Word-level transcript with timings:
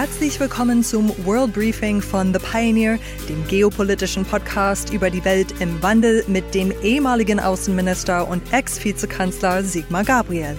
Herzlich 0.00 0.40
willkommen 0.40 0.82
zum 0.82 1.12
World 1.26 1.52
Briefing 1.52 2.00
von 2.00 2.32
The 2.32 2.38
Pioneer, 2.38 2.98
dem 3.28 3.46
geopolitischen 3.48 4.24
Podcast 4.24 4.94
über 4.94 5.10
die 5.10 5.22
Welt 5.26 5.60
im 5.60 5.82
Wandel 5.82 6.24
mit 6.26 6.54
dem 6.54 6.72
ehemaligen 6.82 7.38
Außenminister 7.38 8.26
und 8.26 8.42
Ex-Vizekanzler 8.50 9.62
Sigmar 9.62 10.04
Gabriel. 10.04 10.56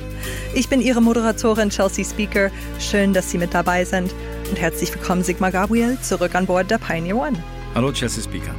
Ich 0.54 0.70
bin 0.70 0.80
Ihre 0.80 1.02
Moderatorin 1.02 1.72
Chelsea 1.72 2.06
Speaker. 2.06 2.52
Schön, 2.78 3.14
dass 3.14 3.32
Sie 3.32 3.40
mit 3.40 3.52
dabei 3.52 3.84
sind. 3.84 4.14
Und 4.52 4.60
herzlich 4.60 4.94
willkommen, 4.94 5.24
Sigmar 5.24 5.52
Gabriel, 5.52 5.98
zurück 6.02 6.36
an 6.36 6.46
Bord 6.46 6.70
der 6.70 6.78
Pioneer 6.78 7.16
One. 7.16 7.44
Hallo, 7.74 7.92
Chelsea 7.92 8.24
Speaker. 8.24 8.54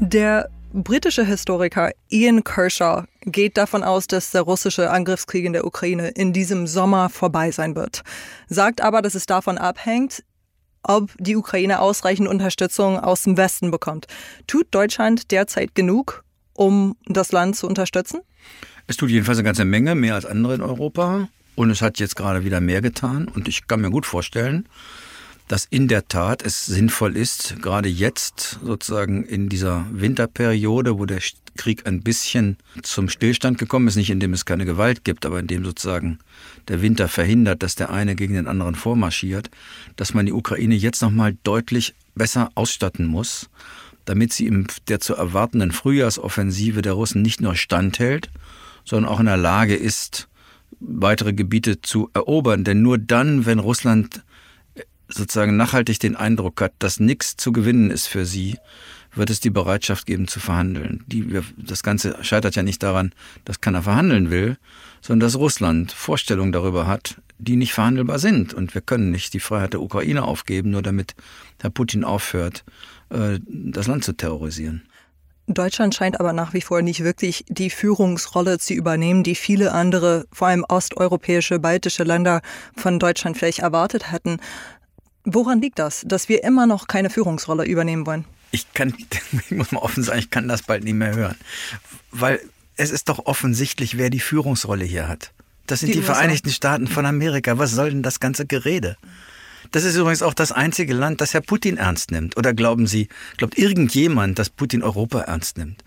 Der 0.00 0.50
britische 0.72 1.24
Historiker 1.24 1.90
Ian 2.08 2.44
Kershaw 2.44 3.04
geht 3.22 3.56
davon 3.56 3.82
aus, 3.82 4.06
dass 4.06 4.30
der 4.30 4.42
russische 4.42 4.90
Angriffskrieg 4.90 5.44
in 5.44 5.52
der 5.52 5.66
Ukraine 5.66 6.08
in 6.08 6.32
diesem 6.32 6.66
Sommer 6.66 7.08
vorbei 7.08 7.50
sein 7.50 7.74
wird. 7.74 8.02
Sagt 8.48 8.80
aber, 8.80 9.02
dass 9.02 9.14
es 9.14 9.26
davon 9.26 9.58
abhängt, 9.58 10.22
ob 10.82 11.12
die 11.18 11.36
Ukraine 11.36 11.80
ausreichend 11.80 12.28
Unterstützung 12.28 12.98
aus 12.98 13.22
dem 13.22 13.36
Westen 13.36 13.70
bekommt. 13.70 14.06
Tut 14.46 14.66
Deutschland 14.70 15.30
derzeit 15.32 15.74
genug, 15.74 16.24
um 16.54 16.96
das 17.06 17.32
Land 17.32 17.56
zu 17.56 17.66
unterstützen? 17.66 18.20
Es 18.86 18.96
tut 18.96 19.10
jedenfalls 19.10 19.38
eine 19.38 19.46
ganze 19.46 19.64
Menge, 19.64 19.94
mehr 19.94 20.14
als 20.14 20.26
andere 20.26 20.54
in 20.54 20.62
Europa. 20.62 21.28
Und 21.56 21.70
es 21.70 21.82
hat 21.82 21.98
jetzt 21.98 22.16
gerade 22.16 22.44
wieder 22.44 22.60
mehr 22.60 22.82
getan. 22.82 23.28
Und 23.28 23.48
ich 23.48 23.66
kann 23.66 23.80
mir 23.80 23.90
gut 23.90 24.06
vorstellen, 24.06 24.68
dass 25.48 25.64
in 25.64 25.88
der 25.88 26.08
Tat 26.08 26.42
es 26.44 26.66
sinnvoll 26.66 27.16
ist, 27.16 27.56
gerade 27.62 27.88
jetzt 27.88 28.58
sozusagen 28.64 29.24
in 29.24 29.48
dieser 29.48 29.86
Winterperiode, 29.92 30.98
wo 30.98 31.06
der 31.06 31.20
Krieg 31.56 31.86
ein 31.86 32.02
bisschen 32.02 32.56
zum 32.82 33.08
Stillstand 33.08 33.58
gekommen 33.58 33.88
ist, 33.88 33.96
nicht 33.96 34.10
indem 34.10 34.32
es 34.32 34.44
keine 34.44 34.64
Gewalt 34.64 35.04
gibt, 35.04 35.24
aber 35.24 35.38
indem 35.38 35.64
sozusagen 35.64 36.18
der 36.68 36.82
Winter 36.82 37.08
verhindert, 37.08 37.62
dass 37.62 37.76
der 37.76 37.90
eine 37.90 38.16
gegen 38.16 38.34
den 38.34 38.48
anderen 38.48 38.74
vormarschiert, 38.74 39.50
dass 39.94 40.14
man 40.14 40.26
die 40.26 40.32
Ukraine 40.32 40.74
jetzt 40.74 41.00
nochmal 41.00 41.36
deutlich 41.44 41.94
besser 42.14 42.50
ausstatten 42.54 43.06
muss, 43.06 43.48
damit 44.04 44.32
sie 44.32 44.46
in 44.46 44.66
der 44.88 45.00
zu 45.00 45.14
erwartenden 45.14 45.72
Frühjahrsoffensive 45.72 46.82
der 46.82 46.92
Russen 46.94 47.22
nicht 47.22 47.40
nur 47.40 47.54
standhält, 47.54 48.30
sondern 48.84 49.10
auch 49.10 49.20
in 49.20 49.26
der 49.26 49.36
Lage 49.36 49.74
ist, 49.74 50.28
weitere 50.80 51.32
Gebiete 51.32 51.80
zu 51.80 52.10
erobern. 52.14 52.64
Denn 52.64 52.82
nur 52.82 52.98
dann, 52.98 53.46
wenn 53.46 53.58
Russland 53.58 54.22
sozusagen 55.08 55.56
nachhaltig 55.56 56.00
den 56.00 56.16
Eindruck 56.16 56.60
hat, 56.60 56.72
dass 56.78 57.00
nichts 57.00 57.36
zu 57.36 57.52
gewinnen 57.52 57.90
ist 57.90 58.06
für 58.06 58.24
sie, 58.24 58.56
wird 59.14 59.30
es 59.30 59.40
die 59.40 59.50
Bereitschaft 59.50 60.06
geben 60.06 60.28
zu 60.28 60.40
verhandeln. 60.40 61.04
Die, 61.06 61.40
das 61.56 61.82
Ganze 61.82 62.16
scheitert 62.22 62.54
ja 62.54 62.62
nicht 62.62 62.82
daran, 62.82 63.12
dass 63.44 63.60
keiner 63.60 63.82
verhandeln 63.82 64.30
will, 64.30 64.58
sondern 65.00 65.26
dass 65.26 65.36
Russland 65.36 65.92
Vorstellungen 65.92 66.52
darüber 66.52 66.86
hat, 66.86 67.20
die 67.38 67.56
nicht 67.56 67.72
verhandelbar 67.72 68.18
sind. 68.18 68.54
Und 68.54 68.74
wir 68.74 68.82
können 68.82 69.10
nicht 69.10 69.32
die 69.34 69.40
Freiheit 69.40 69.72
der 69.72 69.80
Ukraine 69.80 70.24
aufgeben, 70.24 70.70
nur 70.70 70.82
damit 70.82 71.14
Herr 71.60 71.70
Putin 71.70 72.04
aufhört, 72.04 72.64
äh, 73.10 73.38
das 73.48 73.86
Land 73.86 74.04
zu 74.04 74.12
terrorisieren. 74.12 74.82
Deutschland 75.48 75.94
scheint 75.94 76.18
aber 76.18 76.32
nach 76.32 76.54
wie 76.54 76.60
vor 76.60 76.82
nicht 76.82 77.04
wirklich 77.04 77.44
die 77.48 77.70
Führungsrolle 77.70 78.58
zu 78.58 78.74
übernehmen, 78.74 79.22
die 79.22 79.36
viele 79.36 79.70
andere, 79.70 80.26
vor 80.32 80.48
allem 80.48 80.64
osteuropäische, 80.68 81.60
baltische 81.60 82.02
Länder 82.02 82.40
von 82.76 82.98
Deutschland 82.98 83.38
vielleicht 83.38 83.60
erwartet 83.60 84.10
hätten. 84.10 84.38
Woran 85.26 85.60
liegt 85.60 85.80
das, 85.80 86.04
dass 86.06 86.28
wir 86.28 86.44
immer 86.44 86.66
noch 86.66 86.86
keine 86.86 87.10
Führungsrolle 87.10 87.66
übernehmen 87.66 88.06
wollen? 88.06 88.24
Ich 88.52 88.72
kann, 88.74 88.94
ich 89.50 89.50
muss 89.50 89.72
mal 89.72 89.80
offen 89.80 90.04
sagen, 90.04 90.20
ich 90.20 90.30
kann 90.30 90.46
das 90.46 90.62
bald 90.62 90.84
nicht 90.84 90.94
mehr 90.94 91.14
hören. 91.14 91.36
Weil 92.12 92.40
es 92.76 92.90
ist 92.90 93.08
doch 93.08 93.26
offensichtlich, 93.26 93.98
wer 93.98 94.08
die 94.08 94.20
Führungsrolle 94.20 94.84
hier 94.84 95.08
hat. 95.08 95.32
Das 95.66 95.80
sind 95.80 95.88
die, 95.88 95.98
die 95.98 96.02
Vereinigten 96.02 96.50
Staaten 96.50 96.86
von 96.86 97.06
Amerika. 97.06 97.58
Was 97.58 97.72
soll 97.72 97.90
denn 97.90 98.04
das 98.04 98.20
ganze 98.20 98.46
Gerede? 98.46 98.96
Das 99.72 99.82
ist 99.82 99.96
übrigens 99.96 100.22
auch 100.22 100.34
das 100.34 100.52
einzige 100.52 100.94
Land, 100.94 101.20
das 101.20 101.34
Herr 101.34 101.40
Putin 101.40 101.76
ernst 101.76 102.12
nimmt. 102.12 102.36
Oder 102.36 102.54
glauben 102.54 102.86
Sie, 102.86 103.08
glaubt 103.36 103.58
irgendjemand, 103.58 104.38
dass 104.38 104.48
Putin 104.48 104.84
Europa 104.84 105.22
ernst 105.22 105.58
nimmt? 105.58 105.82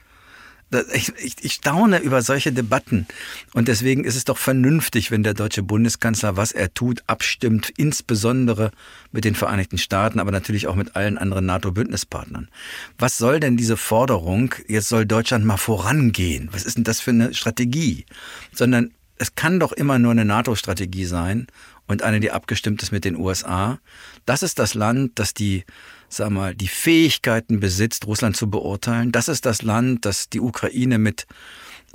Ich, 0.93 1.11
ich, 1.17 1.35
ich 1.41 1.53
staune 1.53 1.99
über 1.99 2.21
solche 2.21 2.51
Debatten. 2.51 3.07
Und 3.53 3.67
deswegen 3.67 4.03
ist 4.03 4.15
es 4.15 4.25
doch 4.25 4.37
vernünftig, 4.37 5.11
wenn 5.11 5.23
der 5.23 5.33
deutsche 5.33 5.63
Bundeskanzler, 5.63 6.37
was 6.37 6.51
er 6.51 6.73
tut, 6.73 7.03
abstimmt, 7.07 7.71
insbesondere 7.75 8.71
mit 9.11 9.25
den 9.25 9.35
Vereinigten 9.35 9.77
Staaten, 9.77 10.19
aber 10.19 10.31
natürlich 10.31 10.67
auch 10.67 10.75
mit 10.75 10.95
allen 10.95 11.17
anderen 11.17 11.45
NATO-Bündnispartnern. 11.47 12.49
Was 12.97 13.17
soll 13.17 13.39
denn 13.39 13.57
diese 13.57 13.77
Forderung, 13.77 14.53
jetzt 14.67 14.89
soll 14.89 15.05
Deutschland 15.05 15.45
mal 15.45 15.57
vorangehen? 15.57 16.49
Was 16.51 16.63
ist 16.63 16.77
denn 16.77 16.83
das 16.83 16.99
für 16.99 17.11
eine 17.11 17.33
Strategie? 17.33 18.05
Sondern 18.53 18.93
es 19.17 19.35
kann 19.35 19.59
doch 19.59 19.71
immer 19.71 19.99
nur 19.99 20.11
eine 20.11 20.25
NATO-Strategie 20.25 21.05
sein 21.05 21.47
und 21.87 22.03
eine, 22.03 22.19
die 22.19 22.31
abgestimmt 22.31 22.83
ist 22.83 22.91
mit 22.91 23.05
den 23.05 23.17
USA. 23.17 23.79
Das 24.25 24.43
ist 24.43 24.59
das 24.59 24.75
Land, 24.75 25.17
das 25.19 25.33
die 25.33 25.65
sag 26.09 26.29
mal, 26.31 26.55
die 26.55 26.67
Fähigkeiten 26.67 27.59
besitzt, 27.59 28.07
Russland 28.07 28.35
zu 28.35 28.49
beurteilen. 28.49 29.11
Das 29.11 29.27
ist 29.27 29.45
das 29.45 29.61
Land, 29.61 30.05
das 30.05 30.29
die 30.29 30.41
Ukraine 30.41 30.97
mit 30.97 31.27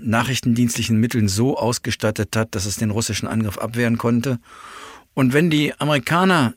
nachrichtendienstlichen 0.00 0.98
Mitteln 0.98 1.28
so 1.28 1.56
ausgestattet 1.56 2.36
hat, 2.36 2.54
dass 2.54 2.66
es 2.66 2.76
den 2.76 2.90
russischen 2.90 3.28
Angriff 3.28 3.58
abwehren 3.58 3.98
konnte. 3.98 4.38
Und 5.14 5.32
wenn 5.32 5.50
die 5.50 5.72
Amerikaner, 5.78 6.54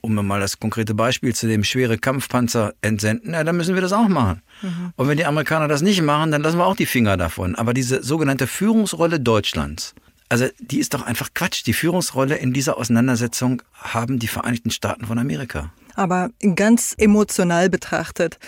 um 0.00 0.14
mal 0.14 0.40
das 0.40 0.58
konkrete 0.58 0.94
Beispiel 0.94 1.34
zu 1.34 1.46
dem 1.46 1.64
schwere 1.64 1.98
Kampfpanzer 1.98 2.74
entsenden, 2.82 3.32
ja, 3.32 3.44
dann 3.44 3.56
müssen 3.56 3.74
wir 3.74 3.82
das 3.82 3.92
auch 3.92 4.08
machen. 4.08 4.42
Mhm. 4.62 4.92
Und 4.96 5.08
wenn 5.08 5.16
die 5.16 5.24
Amerikaner 5.24 5.68
das 5.68 5.82
nicht 5.82 6.02
machen, 6.02 6.30
dann 6.30 6.42
lassen 6.42 6.58
wir 6.58 6.66
auch 6.66 6.76
die 6.76 6.86
Finger 6.86 7.16
davon. 7.16 7.54
Aber 7.54 7.74
diese 7.74 8.02
sogenannte 8.02 8.46
Führungsrolle 8.46 9.20
Deutschlands, 9.20 9.94
also 10.28 10.46
die 10.58 10.78
ist 10.78 10.94
doch 10.94 11.02
einfach 11.02 11.30
Quatsch. 11.32 11.64
Die 11.66 11.72
Führungsrolle 11.72 12.36
in 12.36 12.52
dieser 12.52 12.76
Auseinandersetzung 12.76 13.62
haben 13.72 14.18
die 14.18 14.26
Vereinigten 14.26 14.70
Staaten 14.70 15.06
von 15.06 15.18
Amerika. 15.18 15.72
Aber 15.94 16.30
ganz 16.54 16.94
emotional 16.98 17.70
betrachtet 17.70 18.38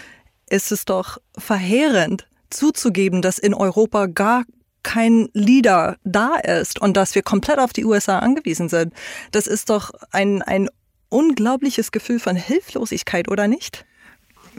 ist 0.48 0.72
es 0.72 0.84
doch 0.84 1.18
verheerend 1.36 2.28
zuzugeben, 2.50 3.22
dass 3.22 3.38
in 3.38 3.54
Europa 3.54 4.06
gar 4.06 4.44
kein 4.82 5.28
Leader 5.32 5.96
da 6.04 6.36
ist 6.36 6.80
und 6.80 6.96
dass 6.96 7.14
wir 7.16 7.22
komplett 7.22 7.58
auf 7.58 7.72
die 7.72 7.84
USA 7.84 8.20
angewiesen 8.20 8.68
sind. 8.68 8.94
Das 9.32 9.48
ist 9.48 9.68
doch 9.68 9.90
ein, 10.12 10.42
ein 10.42 10.68
unglaubliches 11.08 11.90
Gefühl 11.90 12.20
von 12.20 12.36
Hilflosigkeit, 12.36 13.28
oder 13.28 13.48
nicht? 13.48 13.84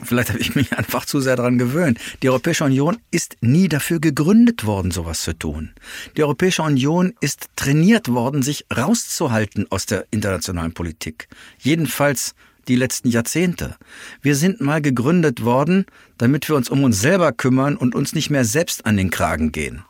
Vielleicht 0.03 0.29
habe 0.29 0.39
ich 0.39 0.53
mich 0.53 0.77
einfach 0.77 1.05
zu 1.05 1.21
sehr 1.21 1.35
daran 1.35 1.57
gewöhnt. 1.57 1.99
Die 2.21 2.29
Europäische 2.29 2.65
Union 2.65 2.97
ist 3.09 3.35
nie 3.41 3.67
dafür 3.67 3.99
gegründet 3.99 4.65
worden, 4.65 4.91
sowas 4.91 5.23
zu 5.23 5.33
tun. 5.33 5.71
Die 6.15 6.23
Europäische 6.23 6.61
Union 6.61 7.13
ist 7.19 7.47
trainiert 7.55 8.09
worden, 8.09 8.43
sich 8.43 8.65
rauszuhalten 8.75 9.65
aus 9.71 9.87
der 9.87 10.05
internationalen 10.11 10.73
Politik. 10.73 11.29
Jedenfalls 11.57 12.35
die 12.67 12.75
letzten 12.75 13.09
Jahrzehnte. 13.09 13.75
Wir 14.21 14.35
sind 14.35 14.61
mal 14.61 14.81
gegründet 14.81 15.43
worden, 15.43 15.85
damit 16.17 16.47
wir 16.49 16.55
uns 16.55 16.69
um 16.69 16.83
uns 16.83 17.01
selber 17.01 17.31
kümmern 17.31 17.77
und 17.77 17.95
uns 17.95 18.13
nicht 18.13 18.29
mehr 18.29 18.45
selbst 18.45 18.85
an 18.85 18.97
den 18.97 19.09
Kragen 19.09 19.51
gehen. 19.51 19.83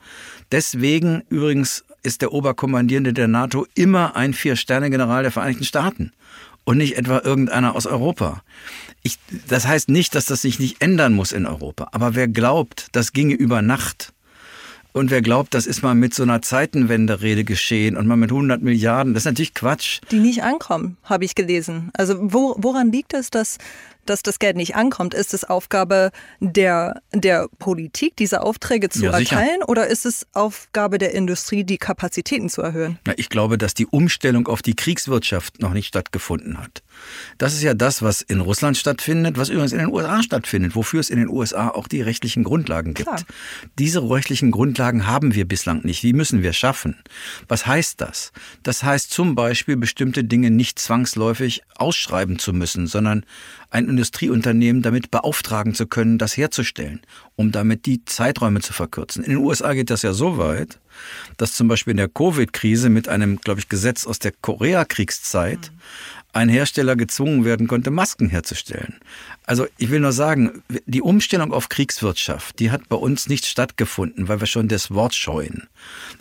Deswegen 0.52 1.24
übrigens 1.30 1.84
ist 2.04 2.22
der 2.22 2.32
Oberkommandierende 2.32 3.14
der 3.14 3.28
NATO 3.28 3.66
immer 3.76 4.16
ein 4.16 4.34
Vier-Sterne-General 4.34 5.24
der 5.24 5.32
Vereinigten 5.32 5.66
Staaten 5.66 6.14
und 6.64 6.78
nicht 6.78 6.98
etwa 6.98 7.22
irgendeiner 7.24 7.76
aus 7.76 7.86
Europa. 7.86 8.44
Ich, 9.04 9.20
das 9.48 9.68
heißt 9.68 9.90
nicht, 9.90 10.16
dass 10.16 10.26
das 10.26 10.42
sich 10.42 10.60
nicht 10.60 10.82
ändern 10.82 11.14
muss 11.14 11.32
in 11.32 11.46
Europa. 11.46 11.90
Aber 11.92 12.16
wer 12.16 12.28
glaubt, 12.28 12.88
das 12.92 13.14
ginge 13.14 13.36
über 13.36 13.62
Nacht, 13.62 14.14
und 14.97 15.12
wer 15.12 15.22
glaubt, 15.22 15.53
das 15.53 15.66
ist 15.66 15.81
mal 15.81 15.96
mit 15.96 16.13
so 16.13 16.24
einer 16.24 16.41
Zeitenwende-Rede 16.41 17.44
geschehen 17.44 17.96
und 17.96 18.08
mal 18.08 18.18
mit 18.18 18.31
100 18.31 18.62
Milliarden, 18.62 19.13
das 19.13 19.22
ist 19.22 19.25
natürlich 19.25 19.53
Quatsch. 19.53 20.02
Die 20.12 20.19
nicht 20.19 20.44
ankommen, 20.44 20.97
habe 21.03 21.25
ich 21.25 21.35
gelesen. 21.35 21.90
Also 21.94 22.16
wo, 22.19 22.56
woran 22.58 22.91
liegt 22.91 23.13
es, 23.13 23.30
dass 23.30 23.57
dass 24.09 24.23
das 24.23 24.40
Geld 24.40 24.57
nicht 24.57 24.75
ankommt? 24.75 25.13
Ist 25.13 25.34
es 25.34 25.44
Aufgabe 25.44 26.12
der, 26.39 27.01
der 27.13 27.48
Politik, 27.59 28.15
diese 28.18 28.42
Aufträge 28.42 28.89
zu 28.89 29.06
ja, 29.06 29.18
erteilen? 29.18 29.63
Oder 29.68 29.88
ist 29.88 30.06
es 30.06 30.27
Aufgabe 30.33 30.98
der 30.98 31.13
Industrie, 31.13 31.63
die 31.63 31.77
Kapazitäten 31.77 32.50
zu 32.50 32.62
erhöhen? 32.62 33.00
Na, 33.06 33.13
ich 33.18 33.30
glaube, 33.30 33.57
dass 33.57 33.74
die 33.74 33.86
Umstellung 33.86 34.48
auf 34.48 34.62
die 34.62 34.75
Kriegswirtschaft 34.75 35.62
noch 35.62 35.74
nicht 35.74 35.88
stattgefunden 35.88 36.57
hat. 36.59 36.83
Das 37.38 37.54
ist 37.54 37.62
ja 37.62 37.74
das, 37.74 38.01
was 38.01 38.21
in 38.21 38.42
Russland 38.42 38.77
stattfindet, 38.77 39.38
was 39.38 39.50
übrigens 39.50 39.71
in 39.71 39.80
den 39.80 39.94
USA 39.94 40.24
stattfindet, 40.24 40.75
wofür 40.75 41.00
es 41.00 41.10
in 41.10 41.19
den 41.19 41.30
USA 41.30 41.69
auch 41.69 41.88
die 41.88 42.01
rechtlichen 42.01 42.44
Grundlagen 42.44 42.94
gibt. 42.94 43.07
Klar. 43.07 43.24
Diese 43.77 44.01
rechtlichen 44.10 44.51
Grundlagen 44.51 45.07
haben 45.07 45.36
wir 45.36 45.48
bislang 45.48 45.81
nicht. 45.83 46.03
Die 46.03 46.13
müssen 46.13 46.44
wir 46.44 46.53
schaffen. 46.53 46.98
Was 47.48 47.68
heißt 47.68 48.01
das? 48.01 48.31
Das 48.63 48.83
heißt 48.83 49.12
zum 49.12 49.36
Beispiel, 49.36 49.77
bestimmte 49.77 50.24
Dinge 50.24 50.51
nicht 50.51 50.80
zwangsläufig 50.80 51.62
ausschreiben 51.75 52.39
zu 52.39 52.53
müssen, 52.53 52.88
sondern 52.88 53.25
ein 53.69 53.88
Industrieunternehmen 53.88 54.81
damit 54.81 55.12
beauftragen 55.12 55.74
zu 55.74 55.88
können, 55.88 56.18
das 56.18 56.38
herzustellen, 56.38 57.02
um 57.36 57.52
damit 57.52 57.86
die 57.86 58.04
Zeiträume 58.06 58.62
zu 58.62 58.74
verkürzen. 58.74 59.24
In 59.24 59.31
den 59.31 59.40
USA 59.40 59.74
geht 59.74 59.90
das 59.90 60.02
ja 60.02 60.14
so 60.14 60.38
weit, 60.38 60.80
dass 61.38 61.54
zum 61.54 61.68
Beispiel 61.68 61.92
in 61.92 61.98
der 61.98 62.10
Covid-Krise 62.10 62.90
mit 62.90 63.10
einem, 63.10 63.38
glaube 63.42 63.60
ich, 63.60 63.69
Gesetz 63.69 64.06
aus 64.06 64.19
der 64.19 64.31
Koreakriegszeit 64.31 65.72
ein 66.34 66.50
Hersteller 66.50 66.96
gezwungen 66.96 67.46
werden 67.46 67.68
konnte, 67.68 67.90
Masken 67.90 68.30
herzustellen. 68.30 68.96
Also 69.46 69.66
ich 69.78 69.90
will 69.90 70.02
nur 70.02 70.12
sagen, 70.12 70.62
die 70.86 71.02
Umstellung 71.02 71.52
auf 71.52 71.70
Kriegswirtschaft, 71.70 72.60
die 72.60 72.70
hat 72.70 72.90
bei 72.90 72.96
uns 72.96 73.28
nicht 73.28 73.46
stattgefunden, 73.46 74.28
weil 74.28 74.40
wir 74.40 74.48
schon 74.48 74.68
das 74.68 74.92
Wort 74.92 75.16
scheuen. 75.16 75.68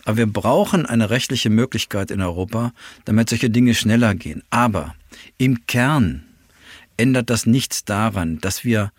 Aber 0.05 0.17
wir 0.17 0.25
brauchen 0.25 0.85
eine 0.85 1.09
rechtliche 1.09 1.49
Möglichkeit 1.49 2.09
in 2.09 2.21
Europa, 2.21 2.73
damit 3.05 3.29
solche 3.29 3.49
Dinge 3.49 3.75
schneller 3.75 4.15
gehen. 4.15 4.43
Aber 4.49 4.95
im 5.37 5.67
Kern 5.67 6.23
ändert 6.97 7.29
das 7.29 7.45
nichts 7.45 7.85
daran, 7.85 8.39
dass 8.39 8.63
wir 8.63 8.91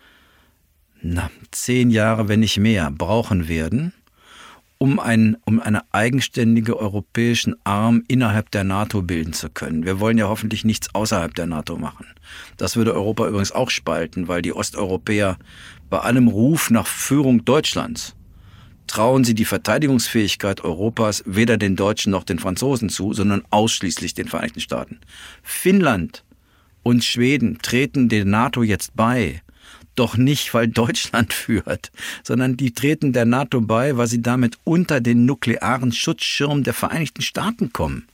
na, 1.01 1.29
zehn 1.51 1.91
Jahre, 1.91 2.27
wenn 2.27 2.41
nicht 2.41 2.57
mehr, 2.57 2.91
brauchen 2.91 3.47
werden, 3.47 3.93
um, 4.77 4.99
ein, 4.99 5.37
um 5.45 5.59
eine 5.59 5.81
eigenständige 5.91 6.77
europäischen 6.77 7.55
Arm 7.65 8.03
innerhalb 8.07 8.49
der 8.51 8.63
NATO 8.63 9.01
bilden 9.01 9.33
zu 9.33 9.49
können. 9.49 9.85
Wir 9.85 9.99
wollen 9.99 10.17
ja 10.17 10.29
hoffentlich 10.29 10.63
nichts 10.63 10.95
außerhalb 10.95 11.35
der 11.35 11.47
NATO 11.47 11.77
machen. 11.77 12.07
Das 12.57 12.77
würde 12.77 12.93
Europa 12.93 13.27
übrigens 13.27 13.51
auch 13.51 13.69
spalten, 13.69 14.27
weil 14.27 14.41
die 14.41 14.53
Osteuropäer 14.53 15.37
bei 15.89 15.99
allem 15.99 16.29
Ruf 16.29 16.69
nach 16.69 16.87
Führung 16.87 17.43
Deutschlands 17.43 18.15
trauen 18.87 19.23
sie 19.23 19.35
die 19.35 19.45
Verteidigungsfähigkeit 19.45 20.63
Europas 20.63 21.23
weder 21.25 21.57
den 21.57 21.75
Deutschen 21.75 22.11
noch 22.11 22.23
den 22.23 22.39
Franzosen 22.39 22.89
zu, 22.89 23.13
sondern 23.13 23.43
ausschließlich 23.51 24.13
den 24.13 24.27
Vereinigten 24.27 24.61
Staaten. 24.61 24.99
Finnland 25.43 26.23
und 26.83 27.03
Schweden 27.03 27.59
treten 27.61 28.09
der 28.09 28.25
NATO 28.25 28.63
jetzt 28.63 28.95
bei 28.95 29.41
doch 29.99 30.15
nicht, 30.15 30.53
weil 30.53 30.69
Deutschland 30.69 31.33
führt, 31.45 31.91
sondern 32.23 32.55
die 32.55 32.71
treten 32.71 33.11
der 33.11 33.25
NATO 33.25 33.59
bei, 33.59 33.97
weil 33.97 34.07
sie 34.07 34.21
damit 34.21 34.57
unter 34.63 35.01
den 35.01 35.25
nuklearen 35.25 35.91
Schutzschirm 35.91 36.63
der 36.63 36.73
Vereinigten 36.73 37.21
Staaten 37.21 37.73
kommen. 37.73 38.07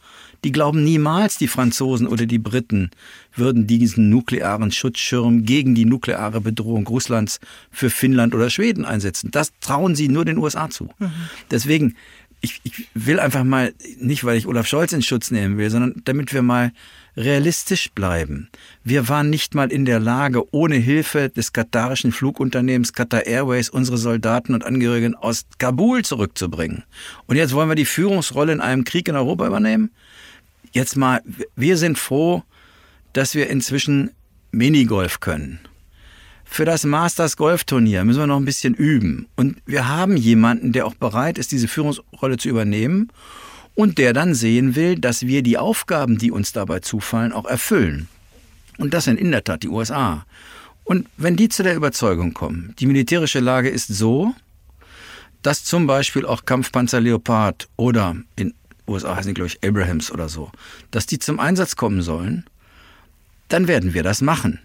Die 0.43 0.51
glauben 0.51 0.83
niemals, 0.83 1.37
die 1.37 1.47
Franzosen 1.47 2.07
oder 2.07 2.25
die 2.25 2.37
Briten 2.37 2.91
würden 3.35 3.65
diesen 3.65 4.09
nuklearen 4.09 4.71
Schutzschirm 4.71 5.43
gegen 5.43 5.73
die 5.73 5.85
nukleare 5.85 6.41
Bedrohung 6.41 6.85
Russlands 6.87 7.39
für 7.71 7.89
Finnland 7.89 8.35
oder 8.35 8.49
Schweden 8.49 8.85
einsetzen. 8.85 9.31
Das 9.31 9.53
trauen 9.59 9.95
sie 9.95 10.07
nur 10.07 10.23
den 10.23 10.37
USA 10.37 10.69
zu. 10.69 10.89
Mhm. 10.99 11.11
Deswegen, 11.49 11.95
ich, 12.45 12.61
ich 12.63 12.87
will 12.93 13.19
einfach 13.19 13.43
mal, 13.43 13.73
nicht 13.99 14.23
weil 14.23 14.37
ich 14.37 14.47
Olaf 14.47 14.67
Scholz 14.67 14.93
in 14.93 15.01
Schutz 15.01 15.31
nehmen 15.31 15.57
will, 15.57 15.69
sondern 15.69 16.01
damit 16.05 16.33
wir 16.33 16.41
mal 16.41 16.71
realistisch 17.17 17.91
bleiben. 17.91 18.49
Wir 18.83 19.07
waren 19.07 19.29
nicht 19.29 19.55
mal 19.55 19.71
in 19.71 19.85
der 19.85 19.99
Lage, 19.99 20.53
ohne 20.53 20.75
Hilfe 20.75 21.29
des 21.29 21.53
katarischen 21.53 22.11
Flugunternehmens 22.11 22.93
Qatar 22.93 23.25
Airways 23.25 23.69
unsere 23.69 23.97
Soldaten 23.97 24.53
und 24.53 24.65
Angehörigen 24.65 25.15
aus 25.15 25.45
Kabul 25.57 26.03
zurückzubringen. 26.03 26.83
Und 27.25 27.37
jetzt 27.37 27.53
wollen 27.53 27.69
wir 27.69 27.75
die 27.75 27.85
Führungsrolle 27.85 28.53
in 28.53 28.61
einem 28.61 28.83
Krieg 28.83 29.07
in 29.07 29.15
Europa 29.15 29.47
übernehmen? 29.47 29.91
Jetzt 30.71 30.97
mal, 30.97 31.21
wir 31.55 31.77
sind 31.77 31.97
froh, 31.97 32.43
dass 33.13 33.33
wir 33.33 33.49
inzwischen 33.49 34.11
Minigolf 34.51 35.19
können. 35.21 35.59
Für 36.45 36.63
das 36.63 36.85
Masters 36.85 37.35
Golfturnier 37.35 38.05
müssen 38.05 38.19
wir 38.19 38.27
noch 38.27 38.37
ein 38.37 38.45
bisschen 38.45 38.75
üben. 38.75 39.27
Und 39.35 39.57
wir 39.65 39.87
haben 39.89 40.15
jemanden, 40.15 40.71
der 40.71 40.85
auch 40.85 40.95
bereit 40.95 41.37
ist, 41.37 41.51
diese 41.51 41.67
Führungsrolle 41.67 42.37
zu 42.37 42.47
übernehmen 42.47 43.09
und 43.73 43.97
der 43.97 44.13
dann 44.13 44.33
sehen 44.33 44.75
will, 44.75 44.97
dass 44.97 45.23
wir 45.23 45.43
die 45.43 45.57
Aufgaben, 45.57 46.17
die 46.17 46.31
uns 46.31 46.53
dabei 46.53 46.79
zufallen, 46.79 47.33
auch 47.33 47.45
erfüllen. 47.45 48.07
Und 48.77 48.93
das 48.93 49.05
sind 49.05 49.19
in 49.19 49.31
der 49.31 49.43
Tat 49.43 49.63
die 49.63 49.69
USA. 49.69 50.25
Und 50.85 51.07
wenn 51.17 51.35
die 51.35 51.49
zu 51.49 51.63
der 51.63 51.75
Überzeugung 51.75 52.33
kommen, 52.33 52.73
die 52.79 52.85
militärische 52.85 53.39
Lage 53.39 53.69
ist 53.69 53.87
so, 53.87 54.33
dass 55.41 55.63
zum 55.63 55.87
Beispiel 55.87 56.25
auch 56.25 56.45
Kampfpanzer 56.45 57.01
Leopard 57.01 57.67
oder 57.75 58.15
in 58.35 58.53
USA 58.87 59.15
heißen 59.15 59.29
die, 59.29 59.33
glaube 59.33 59.47
ich, 59.47 59.67
Abrahams 59.67 60.11
oder 60.11 60.29
so, 60.29 60.51
dass 60.91 61.05
die 61.05 61.19
zum 61.19 61.39
Einsatz 61.39 61.75
kommen 61.75 62.01
sollen, 62.01 62.45
dann 63.49 63.67
werden 63.67 63.93
wir 63.93 64.03
das 64.03 64.21
machen. 64.21 64.59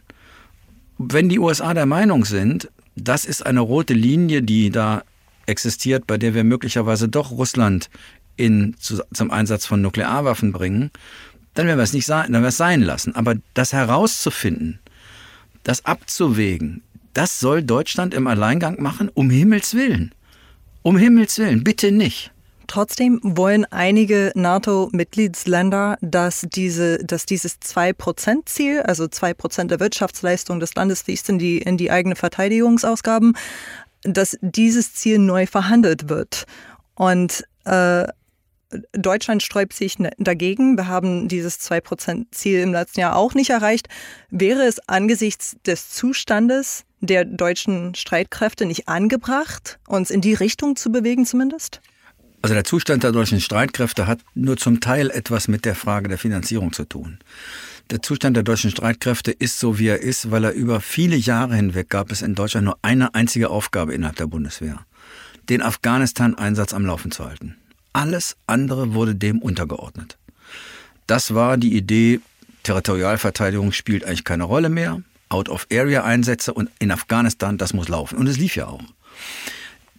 Wenn 1.02 1.30
die 1.30 1.38
USA 1.38 1.72
der 1.72 1.86
Meinung 1.86 2.26
sind, 2.26 2.68
das 2.94 3.24
ist 3.24 3.46
eine 3.46 3.60
rote 3.60 3.94
Linie, 3.94 4.42
die 4.42 4.68
da 4.68 5.02
existiert, 5.46 6.06
bei 6.06 6.18
der 6.18 6.34
wir 6.34 6.44
möglicherweise 6.44 7.08
doch 7.08 7.30
Russland 7.30 7.88
in, 8.36 8.76
zu, 8.78 9.00
zum 9.10 9.30
Einsatz 9.30 9.64
von 9.64 9.80
Nuklearwaffen 9.80 10.52
bringen, 10.52 10.90
dann 11.54 11.66
werden 11.66 11.78
wir 11.78 11.84
es 11.84 11.94
nicht 11.94 12.04
sein, 12.04 12.24
dann 12.24 12.34
werden 12.34 12.42
wir 12.42 12.48
es 12.48 12.58
sein 12.58 12.82
lassen. 12.82 13.14
Aber 13.14 13.36
das 13.54 13.72
herauszufinden, 13.72 14.78
das 15.64 15.86
abzuwägen, 15.86 16.82
das 17.14 17.40
soll 17.40 17.62
Deutschland 17.62 18.12
im 18.12 18.26
Alleingang 18.26 18.82
machen, 18.82 19.08
um 19.08 19.30
Himmels 19.30 19.72
Willen. 19.72 20.14
Um 20.82 20.98
Himmels 20.98 21.38
Willen, 21.38 21.64
bitte 21.64 21.92
nicht. 21.92 22.30
Trotzdem 22.70 23.18
wollen 23.24 23.64
einige 23.72 24.30
NATO-Mitgliedsländer, 24.36 25.98
dass, 26.02 26.46
diese, 26.48 27.04
dass 27.04 27.26
dieses 27.26 27.60
2-Prozent-Ziel, 27.60 28.82
also 28.82 29.08
2 29.08 29.34
Prozent 29.34 29.72
der 29.72 29.80
Wirtschaftsleistung 29.80 30.60
des 30.60 30.76
Landes 30.76 31.02
fließt 31.02 31.30
in 31.30 31.40
die, 31.40 31.58
in 31.58 31.76
die 31.76 31.90
eigene 31.90 32.14
Verteidigungsausgaben, 32.14 33.36
dass 34.04 34.38
dieses 34.40 34.94
Ziel 34.94 35.18
neu 35.18 35.46
verhandelt 35.46 36.08
wird. 36.08 36.44
Und 36.94 37.44
äh, 37.64 38.06
Deutschland 38.92 39.42
sträubt 39.42 39.72
sich 39.72 39.96
dagegen. 40.18 40.76
Wir 40.76 40.86
haben 40.86 41.26
dieses 41.26 41.58
2%-Ziel 41.68 42.60
im 42.60 42.72
letzten 42.72 43.00
Jahr 43.00 43.16
auch 43.16 43.34
nicht 43.34 43.50
erreicht. 43.50 43.88
Wäre 44.30 44.62
es 44.62 44.78
angesichts 44.88 45.56
des 45.66 45.90
Zustandes 45.90 46.84
der 47.00 47.24
deutschen 47.24 47.96
Streitkräfte 47.96 48.64
nicht 48.64 48.86
angebracht, 48.86 49.80
uns 49.88 50.12
in 50.12 50.20
die 50.20 50.34
Richtung 50.34 50.76
zu 50.76 50.92
bewegen 50.92 51.26
zumindest? 51.26 51.80
Also 52.42 52.54
der 52.54 52.64
Zustand 52.64 53.02
der 53.02 53.12
deutschen 53.12 53.40
Streitkräfte 53.40 54.06
hat 54.06 54.20
nur 54.34 54.56
zum 54.56 54.80
Teil 54.80 55.10
etwas 55.10 55.46
mit 55.46 55.64
der 55.64 55.74
Frage 55.74 56.08
der 56.08 56.18
Finanzierung 56.18 56.72
zu 56.72 56.84
tun. 56.84 57.18
Der 57.90 58.02
Zustand 58.02 58.36
der 58.36 58.44
deutschen 58.44 58.70
Streitkräfte 58.70 59.30
ist 59.30 59.58
so, 59.58 59.78
wie 59.78 59.88
er 59.88 60.00
ist, 60.00 60.30
weil 60.30 60.44
er 60.44 60.52
über 60.52 60.80
viele 60.80 61.16
Jahre 61.16 61.56
hinweg 61.56 61.90
gab 61.90 62.10
es 62.10 62.22
in 62.22 62.34
Deutschland 62.34 62.64
nur 62.64 62.78
eine 62.82 63.14
einzige 63.14 63.50
Aufgabe 63.50 63.92
innerhalb 63.92 64.16
der 64.16 64.26
Bundeswehr, 64.26 64.86
den 65.48 65.60
Afghanistan-Einsatz 65.60 66.72
am 66.72 66.86
Laufen 66.86 67.10
zu 67.10 67.24
halten. 67.24 67.56
Alles 67.92 68.36
andere 68.46 68.94
wurde 68.94 69.16
dem 69.16 69.40
untergeordnet. 69.40 70.16
Das 71.06 71.34
war 71.34 71.56
die 71.56 71.76
Idee, 71.76 72.20
Territorialverteidigung 72.62 73.72
spielt 73.72 74.04
eigentlich 74.04 74.24
keine 74.24 74.44
Rolle 74.44 74.68
mehr. 74.68 75.02
Out-of-Area-Einsätze 75.28 76.54
und 76.54 76.70
in 76.78 76.90
Afghanistan, 76.90 77.58
das 77.58 77.72
muss 77.72 77.88
laufen. 77.88 78.16
Und 78.18 78.28
es 78.28 78.36
lief 78.36 78.56
ja 78.56 78.66
auch. 78.66 78.82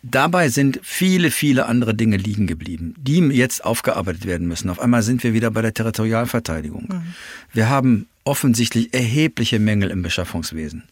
Dabei 0.03 0.49
sind 0.49 0.79
viele, 0.81 1.29
viele 1.29 1.67
andere 1.67 1.93
Dinge 1.93 2.17
liegen 2.17 2.47
geblieben, 2.47 2.95
die 2.97 3.19
jetzt 3.19 3.63
aufgearbeitet 3.63 4.25
werden 4.25 4.47
müssen. 4.47 4.69
Auf 4.69 4.79
einmal 4.79 5.03
sind 5.03 5.23
wir 5.23 5.33
wieder 5.33 5.51
bei 5.51 5.61
der 5.61 5.73
Territorialverteidigung. 5.73 6.87
Mhm. 6.89 7.13
Wir 7.53 7.69
haben 7.69 8.07
offensichtlich 8.23 8.93
erhebliche 8.93 9.59
Mängel 9.59 9.91
im 9.91 10.01
Beschaffungswesen. 10.01 10.83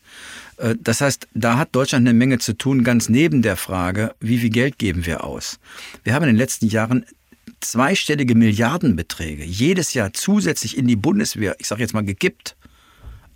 Äh, 0.58 0.76
das 0.82 1.02
heißt, 1.02 1.28
da 1.34 1.58
hat 1.58 1.70
Deutschland 1.72 2.08
eine 2.08 2.18
Menge 2.18 2.38
zu 2.38 2.54
tun, 2.54 2.84
ganz 2.84 3.10
neben 3.10 3.42
der 3.42 3.58
Frage, 3.58 4.13
wie 4.20 4.38
viel 4.38 4.50
Geld 4.50 4.78
geben 4.78 5.06
wir 5.06 5.24
aus. 5.24 5.60
Wir 6.04 6.13
haben 6.13 6.24
in 6.24 6.30
den 6.30 6.38
letzten 6.38 6.68
Jahren 6.68 7.06
zweistellige 7.62 8.36
Milliardenbeträge 8.36 9.44
jedes 9.44 9.94
Jahr 9.94 10.13
zusätzlich 10.13 10.78
in 10.78 10.88
die 10.88 10.96
Bundeswehr, 10.96 11.56
ich 11.60 11.68
sage 11.68 11.82
jetzt 11.82 11.94
mal, 11.94 12.06
gekippt. 12.06 12.56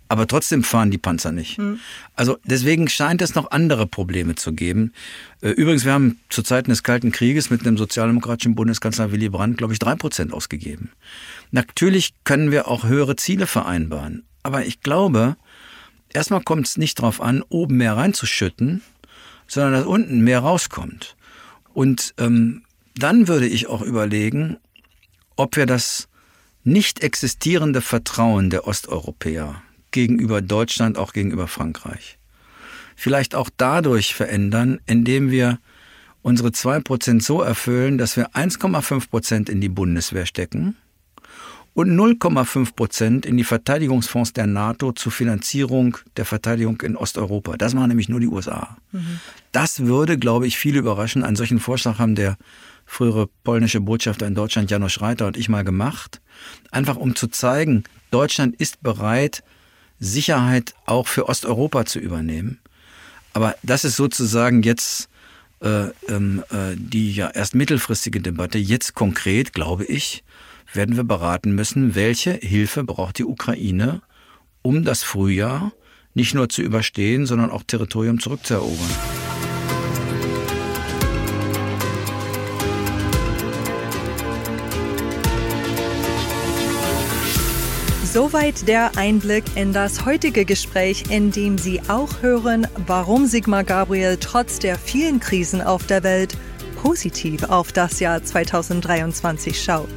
Aber 0.08 0.26
trotzdem 0.26 0.62
fahren 0.62 0.90
die 0.90 0.98
Panzer 0.98 1.32
nicht. 1.32 1.58
Mhm. 1.58 1.80
Also 2.14 2.38
deswegen 2.44 2.88
scheint 2.88 3.22
es 3.22 3.34
noch 3.34 3.50
andere 3.50 3.86
Probleme 3.86 4.34
zu 4.34 4.52
geben. 4.52 4.92
Äh, 5.40 5.50
übrigens, 5.50 5.84
wir 5.84 5.92
haben 5.92 6.20
zu 6.28 6.42
Zeiten 6.42 6.70
des 6.70 6.82
Kalten 6.82 7.10
Krieges 7.10 7.50
mit 7.50 7.66
einem 7.66 7.78
sozialdemokratischen 7.78 8.54
Bundeskanzler 8.54 9.12
Willy 9.12 9.30
Brandt, 9.30 9.58
glaube 9.58 9.72
ich, 9.72 9.78
drei 9.78 9.94
Prozent 9.94 10.32
ausgegeben. 10.32 10.90
Natürlich 11.50 12.14
können 12.24 12.50
wir 12.50 12.68
auch 12.68 12.84
höhere 12.84 13.16
Ziele 13.16 13.46
vereinbaren. 13.46 14.24
Aber 14.42 14.66
ich 14.66 14.80
glaube, 14.80 15.36
erstmal 16.12 16.42
kommt 16.42 16.66
es 16.66 16.76
nicht 16.76 16.98
darauf 16.98 17.20
an, 17.20 17.42
oben 17.48 17.78
mehr 17.78 17.96
reinzuschütten, 17.96 18.82
sondern 19.46 19.72
dass 19.72 19.86
unten 19.86 20.20
mehr 20.20 20.40
rauskommt. 20.40 21.16
Und 21.72 22.14
ähm, 22.18 22.62
dann 22.96 23.26
würde 23.26 23.46
ich 23.46 23.68
auch 23.68 23.82
überlegen, 23.82 24.58
ob 25.36 25.56
wir 25.56 25.66
das 25.66 26.08
nicht 26.62 27.02
existierende 27.02 27.80
Vertrauen 27.80 28.50
der 28.50 28.66
Osteuropäer 28.66 29.62
gegenüber 29.94 30.42
Deutschland, 30.42 30.98
auch 30.98 31.14
gegenüber 31.14 31.48
Frankreich, 31.48 32.18
vielleicht 32.96 33.34
auch 33.34 33.48
dadurch 33.56 34.14
verändern, 34.14 34.80
indem 34.84 35.30
wir 35.30 35.58
unsere 36.20 36.50
2% 36.50 37.22
so 37.22 37.40
erfüllen, 37.40 37.96
dass 37.96 38.16
wir 38.16 38.30
1,5% 38.32 39.48
in 39.48 39.60
die 39.60 39.68
Bundeswehr 39.68 40.26
stecken 40.26 40.76
und 41.74 41.90
0,5 41.90 42.74
Prozent 42.74 43.26
in 43.26 43.36
die 43.36 43.44
Verteidigungsfonds 43.44 44.32
der 44.32 44.46
NATO 44.46 44.92
zur 44.92 45.12
Finanzierung 45.12 45.98
der 46.16 46.24
Verteidigung 46.24 46.80
in 46.82 46.96
Osteuropa. 46.96 47.56
Das 47.56 47.74
machen 47.74 47.88
nämlich 47.88 48.08
nur 48.08 48.20
die 48.20 48.28
USA. 48.28 48.76
Mhm. 48.92 49.20
Das 49.52 49.80
würde, 49.80 50.18
glaube 50.18 50.46
ich, 50.46 50.56
viele 50.56 50.78
überraschen. 50.78 51.24
Einen 51.24 51.36
solchen 51.36 51.60
Vorschlag 51.60 51.98
haben 51.98 52.14
der 52.14 52.36
frühere 52.86 53.28
polnische 53.44 53.80
Botschafter 53.80 54.26
in 54.26 54.34
Deutschland, 54.34 54.70
Janusz 54.70 55.00
Reiter 55.00 55.26
und 55.26 55.36
ich 55.36 55.48
mal 55.48 55.64
gemacht. 55.64 56.20
Einfach 56.70 56.96
um 56.96 57.16
zu 57.16 57.28
zeigen, 57.28 57.84
Deutschland 58.10 58.54
ist 58.56 58.82
bereit, 58.82 59.42
Sicherheit 60.04 60.74
auch 60.86 61.08
für 61.08 61.28
Osteuropa 61.28 61.86
zu 61.86 61.98
übernehmen. 61.98 62.60
Aber 63.32 63.56
das 63.62 63.84
ist 63.84 63.96
sozusagen 63.96 64.62
jetzt 64.62 65.08
äh, 65.60 65.86
ähm, 66.08 66.44
äh, 66.50 66.76
die 66.76 67.12
ja 67.14 67.30
erst 67.30 67.54
mittelfristige 67.54 68.20
Debatte. 68.20 68.58
Jetzt 68.58 68.94
konkret, 68.94 69.52
glaube 69.52 69.84
ich, 69.84 70.22
werden 70.72 70.96
wir 70.96 71.04
beraten 71.04 71.54
müssen, 71.54 71.94
welche 71.94 72.32
Hilfe 72.32 72.84
braucht 72.84 73.18
die 73.18 73.24
Ukraine, 73.24 74.02
um 74.62 74.84
das 74.84 75.02
Frühjahr 75.02 75.72
nicht 76.14 76.34
nur 76.34 76.48
zu 76.48 76.62
überstehen, 76.62 77.26
sondern 77.26 77.50
auch 77.50 77.62
Territorium 77.64 78.20
zurückzuerobern. 78.20 79.23
Soweit 88.14 88.68
der 88.68 88.96
Einblick 88.96 89.42
in 89.56 89.72
das 89.72 90.06
heutige 90.06 90.44
Gespräch, 90.44 91.02
in 91.10 91.32
dem 91.32 91.58
Sie 91.58 91.80
auch 91.88 92.22
hören, 92.22 92.64
warum 92.86 93.26
Sigmar 93.26 93.64
Gabriel 93.64 94.18
trotz 94.20 94.60
der 94.60 94.78
vielen 94.78 95.18
Krisen 95.18 95.60
auf 95.60 95.84
der 95.88 96.04
Welt 96.04 96.36
positiv 96.84 97.44
auf 97.44 97.72
das 97.72 97.98
Jahr 97.98 98.22
2023 98.22 99.58
schaut. 99.58 99.88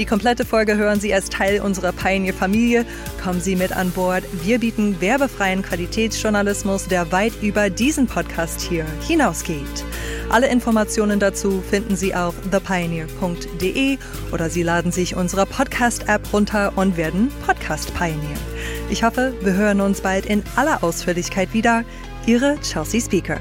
Die 0.00 0.04
komplette 0.04 0.44
Folge 0.44 0.76
hören 0.76 0.98
Sie 0.98 1.14
als 1.14 1.30
Teil 1.30 1.60
unserer 1.60 1.92
Pioneer-Familie. 1.92 2.84
Kommen 3.22 3.40
Sie 3.40 3.54
mit 3.54 3.70
an 3.72 3.92
Bord. 3.92 4.24
Wir 4.42 4.58
bieten 4.58 5.00
werbefreien 5.00 5.62
Qualitätsjournalismus, 5.62 6.88
der 6.88 7.12
weit 7.12 7.34
über 7.40 7.70
diesen 7.70 8.08
Podcast 8.08 8.60
hier 8.60 8.84
hinausgeht. 9.06 9.84
Alle 10.28 10.48
Informationen 10.48 11.20
dazu 11.20 11.62
finden 11.70 11.94
Sie 11.94 12.16
auf 12.16 12.34
thepioneer.de 12.50 13.98
oder 14.32 14.50
Sie 14.50 14.64
laden 14.64 14.90
sich 14.90 15.14
unsere 15.14 15.46
Podcast-App 15.46 16.32
runter 16.32 16.72
und 16.74 16.96
werden 16.96 17.30
Podcast 17.46 17.94
Pioneer. 17.94 18.38
Ich 18.90 19.04
hoffe, 19.04 19.34
wir 19.40 19.52
hören 19.52 19.80
uns 19.80 20.00
bald 20.00 20.26
in 20.26 20.42
aller 20.56 20.82
Ausführlichkeit 20.82 21.54
wieder. 21.54 21.84
Ihre 22.26 22.60
Chelsea 22.60 23.00
Speaker. 23.00 23.40